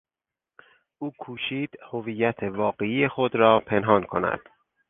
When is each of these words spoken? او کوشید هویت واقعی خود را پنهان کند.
او 0.97 1.11
کوشید 1.19 1.69
هویت 1.91 2.43
واقعی 2.43 3.07
خود 3.07 3.35
را 3.35 3.59
پنهان 3.59 4.03
کند. 4.03 4.39